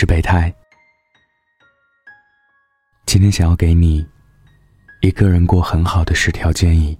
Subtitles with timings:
[0.00, 0.50] 是备胎。
[3.04, 4.02] 今天想要给你
[5.02, 6.98] 一个人过很好的十条建议。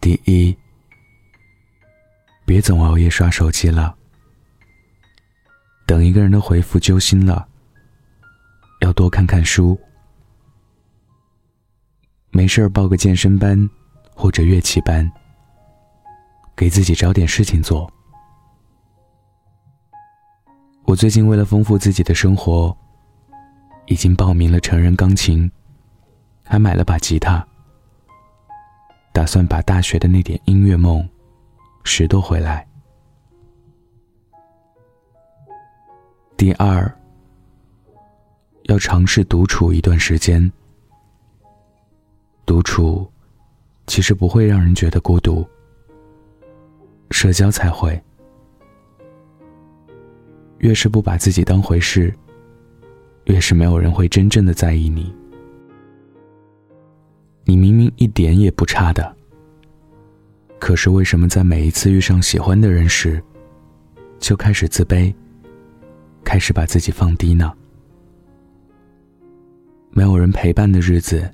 [0.00, 0.52] 第一，
[2.44, 3.96] 别总熬夜刷手机了。
[5.86, 7.46] 等一个人的回复揪心了，
[8.80, 9.80] 要多看看书。
[12.32, 13.70] 没事儿报个健身班
[14.12, 15.08] 或者乐器班，
[16.56, 17.88] 给自己找点事情做。
[20.86, 22.76] 我最近为了丰富自己的生活，
[23.86, 25.50] 已经报名了成人钢琴，
[26.44, 27.44] 还买了把吉他，
[29.10, 31.08] 打算把大学的那点音乐梦
[31.84, 32.66] 拾掇回来。
[36.36, 36.94] 第二，
[38.64, 40.52] 要尝试独处一段时间。
[42.44, 43.10] 独处
[43.86, 45.48] 其实不会让人觉得孤独，
[47.10, 48.00] 社交才会。
[50.64, 52.10] 越是不把自己当回事，
[53.26, 55.14] 越是没有人会真正的在意你。
[57.44, 59.14] 你明明一点也不差的，
[60.58, 63.22] 可是为什么在每一次遇上喜欢的人时，
[64.18, 65.14] 就开始自卑？
[66.24, 67.52] 开始把自己放低呢？
[69.90, 71.30] 没有人陪伴的日子，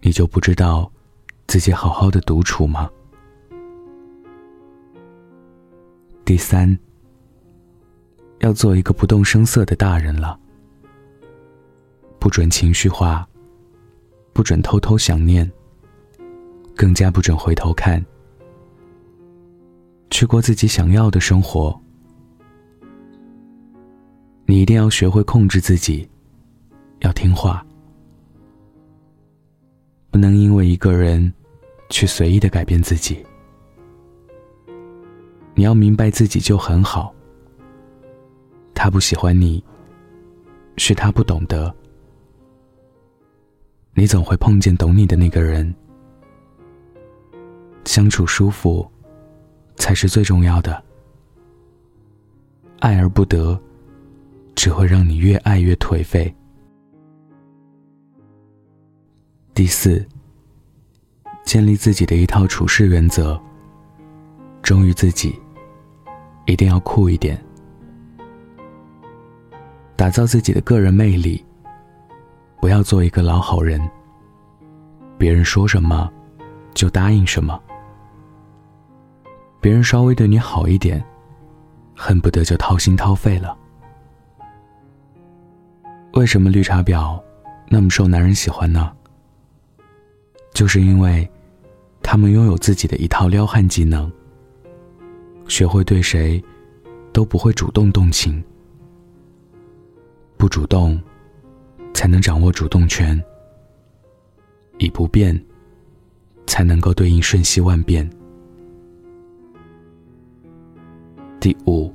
[0.00, 0.90] 你就不知道
[1.46, 2.90] 自己好好的独处吗？
[6.24, 6.78] 第三，
[8.44, 10.38] 要做一个不动声色的大人了，
[12.18, 13.26] 不准情绪化，
[14.34, 15.50] 不准偷偷想念，
[16.76, 18.04] 更加不准回头看，
[20.10, 21.74] 去过自己想要的生活。
[24.44, 26.06] 你一定要学会控制自己，
[26.98, 27.64] 要听话，
[30.10, 31.32] 不能因为一个人
[31.88, 33.24] 去随意的改变自己。
[35.54, 37.13] 你要明白自己就很好，
[38.74, 39.62] 他不喜欢你，
[40.76, 41.74] 是他不懂得。
[43.94, 45.74] 你总会碰见懂你的那个人，
[47.84, 48.86] 相处舒服
[49.76, 50.82] 才是最重要的。
[52.80, 53.58] 爱而不得。
[54.56, 56.32] 只会让你越爱越颓废。
[59.52, 60.02] 第四，
[61.44, 63.38] 建立自己的一套处事原则。
[64.62, 65.38] 忠于自己，
[66.46, 67.43] 一定要酷一点，
[69.96, 71.44] 打造自己的个人魅力。
[72.60, 73.80] 不要做一个老好人，
[75.18, 76.10] 别人说什么
[76.72, 77.60] 就答应什么。
[79.60, 81.04] 别人稍微对你好一点，
[81.94, 83.56] 恨不得就掏心掏肺了。
[86.14, 87.20] 为什么绿茶婊
[87.68, 88.92] 那么受男人喜欢呢？
[90.54, 91.28] 就是因为，
[92.02, 94.10] 他们拥有自己的一套撩汉技能。
[95.48, 96.42] 学会对谁，
[97.12, 98.42] 都不会主动动情。
[100.44, 101.00] 不主动，
[101.94, 103.18] 才能掌握主动权。
[104.76, 105.42] 以不变，
[106.46, 108.06] 才能够对应瞬息万变。
[111.40, 111.90] 第五，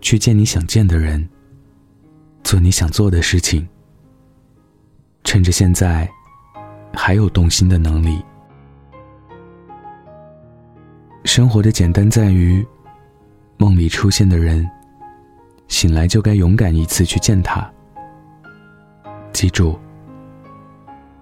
[0.00, 1.24] 去见你想见的人。
[2.42, 3.68] 做你想做的事情，
[5.22, 6.10] 趁着现在
[6.92, 8.20] 还有动心的能力。
[11.24, 12.66] 生活的简单在于，
[13.58, 14.68] 梦里出现的人，
[15.70, 17.72] 醒来就该勇敢一次去见他。
[19.32, 19.78] 记住，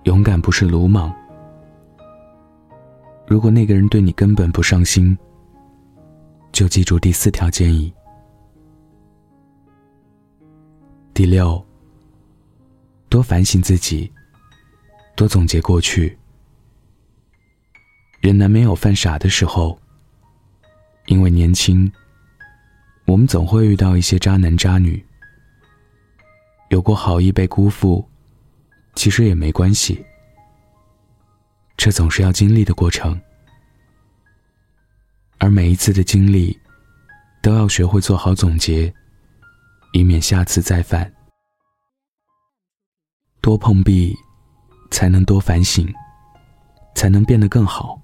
[0.04, 1.14] 勇敢不是鲁莽。
[3.26, 5.16] 如果那个人对你根本不上心，
[6.50, 7.92] 就记住第四条建议。
[11.12, 11.62] 第六，
[13.10, 14.10] 多反省自己，
[15.14, 16.18] 多总结过去。
[18.22, 19.78] 人难免有犯傻的时候，
[21.06, 21.90] 因为年轻，
[23.18, 25.04] 我们总会遇到一些渣男渣女。
[26.68, 28.08] 有过好意被辜负，
[28.94, 30.06] 其实也没关系，
[31.76, 33.20] 这总是要经历的过程。
[35.38, 36.56] 而每一次的经历，
[37.42, 38.94] 都要学会做好总结。
[39.94, 41.12] 以免下次再犯。
[43.40, 44.14] 多碰壁，
[44.92, 45.92] 才能多反省，
[46.94, 48.00] 才能变得更好。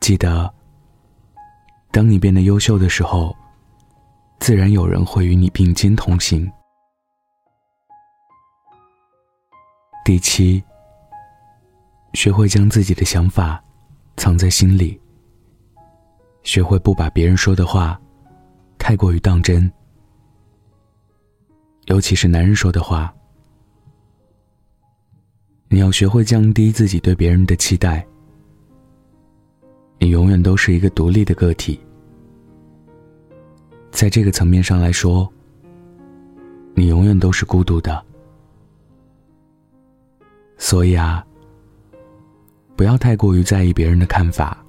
[0.00, 0.54] 记得，
[1.92, 3.36] 当你变得优秀的时候，
[4.40, 6.50] 自然有人会与你并肩同行。
[10.02, 10.60] 第七，
[12.14, 13.62] 学会将自己的想法
[14.16, 14.98] 藏在心里，
[16.42, 18.00] 学会不把别人说的话
[18.78, 19.70] 太过于当真。
[21.86, 23.14] 尤其是男人说的话，
[25.68, 28.04] 你要学会降低自己对别人的期待。
[30.02, 31.78] 你永远都是一个独立的个体，
[33.92, 35.32] 在这个层面上来说，
[36.74, 38.04] 你永远都是孤独的。
[40.58, 41.24] 所以啊，
[42.74, 44.60] 不要太过于在意别人的看法，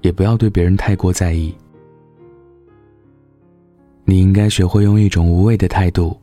[0.00, 1.54] 也不要对别人太过在意。
[4.02, 6.20] 你应该学会用一种无畏的态度，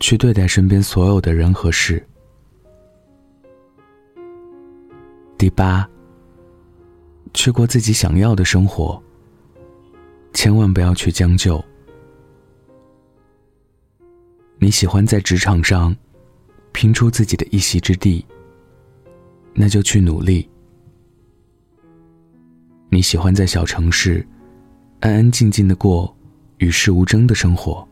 [0.00, 2.06] 去对待身边所有的人和事。
[5.38, 5.88] 第八，
[7.34, 9.02] 去过自己想要的生活，
[10.32, 11.62] 千万不要去将就。
[14.58, 15.94] 你喜欢在职场上
[16.72, 18.24] 拼出自己的一席之地，
[19.52, 20.48] 那就去努力。
[22.88, 24.26] 你喜欢在小城市
[25.00, 26.16] 安安静静的过
[26.58, 27.86] 与世无争的生活，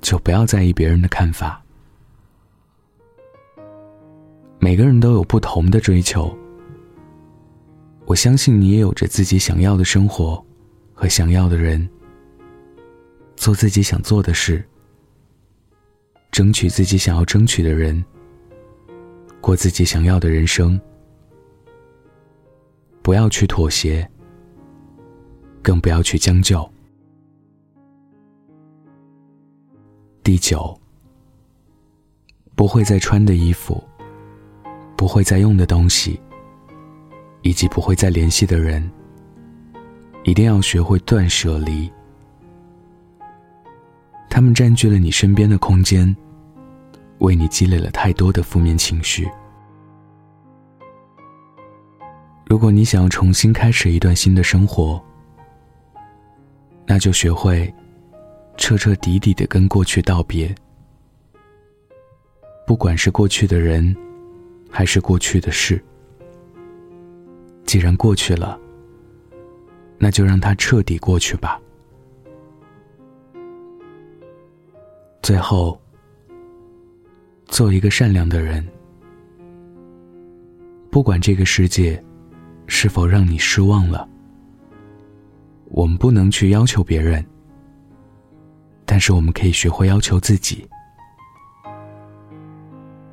[0.00, 1.62] 就不要在意别人的看法。
[4.58, 6.34] 每个人都有不同的追求，
[8.06, 10.44] 我相信你也有着自己想要的生活
[10.92, 11.88] 和想要的人，
[13.36, 14.64] 做自己想做的事，
[16.30, 18.04] 争取自己想要争取的人，
[19.40, 20.78] 过自己想要的人生，
[23.02, 24.08] 不要去妥协，
[25.62, 26.70] 更不要去将就。
[30.22, 30.78] 第九，
[32.54, 33.82] 不会再穿的衣服。
[34.96, 36.18] 不会再用的东西，
[37.44, 38.90] 以及不会再联系的人，
[40.24, 41.88] 一定要学会断舍离。
[44.28, 46.16] 他们占据了你身边的空间，
[47.18, 49.30] 为你积累了太多的负面情绪。
[52.46, 55.00] 如果你想要重新开始一段新的生活，
[56.86, 57.72] 那就学会
[58.56, 60.52] 彻彻底底的跟过去道别，
[62.66, 63.94] 不管是过去的人。
[64.76, 65.80] 还是过去的事。
[67.74, 68.56] 既然过去了，
[69.98, 71.60] 那就让它彻底过去吧。
[75.20, 75.76] 最后，
[77.46, 78.64] 做一个善良的人。
[80.88, 82.00] 不管这个世界
[82.68, 84.08] 是否让你失望了，
[85.64, 87.26] 我们不能去要求别人，
[88.84, 90.64] 但是我们可以学会要求自己，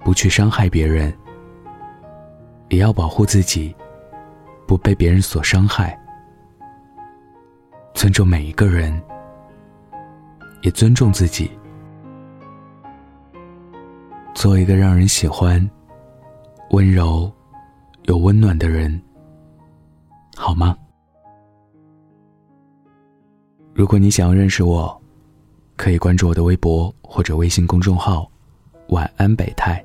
[0.04, 1.12] 不去伤害别人。
[2.70, 3.76] 也要保护自己，
[4.72, 6.00] 不被别人所伤害。
[7.94, 9.04] 尊重每一个人，
[10.62, 11.52] 也尊重自己。
[14.34, 15.70] 做一个让人喜欢、
[16.70, 17.30] 温柔
[18.04, 18.98] 又温暖的人，
[20.38, 20.74] 好吗？
[23.74, 25.02] 如果你想要认识我，
[25.76, 28.26] 可以关注我的微博或者微信公众号
[28.88, 29.84] “晚安北泰”。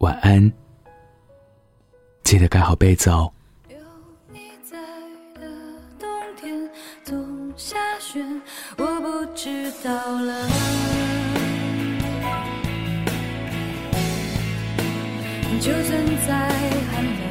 [0.00, 0.52] 晚安。
[2.26, 3.32] 记得盖好被子哦。
[3.68, 3.76] 有
[4.32, 4.76] 你在
[5.40, 5.48] 的
[5.96, 6.68] 冬天
[7.04, 8.20] 总下雪，
[8.76, 10.48] 我不知道了。
[15.60, 16.48] 就算再
[16.90, 17.25] 寒冷。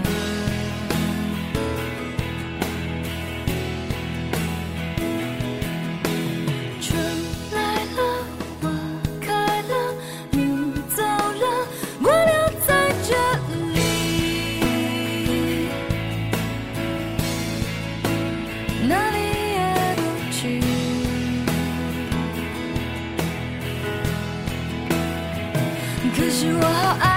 [26.16, 27.15] 可是我好爱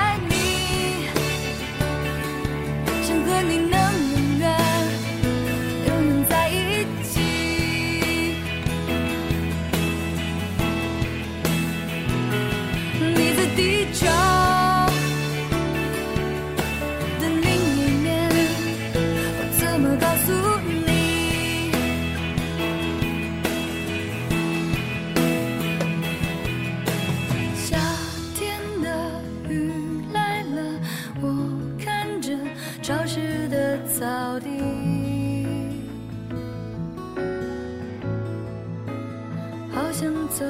[40.00, 40.45] 想走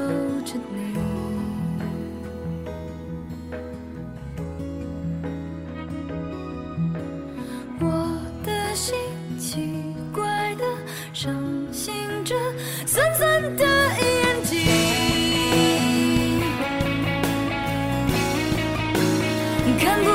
[0.45, 0.95] 着你。
[7.81, 8.95] 我的心
[9.39, 9.73] 奇
[10.13, 10.65] 怪的
[11.15, 11.35] 伤
[11.73, 11.95] 心
[12.27, 12.35] 着，
[12.85, 14.61] 酸酸的眼睛，
[19.79, 20.11] 看不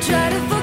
[0.00, 0.53] try to find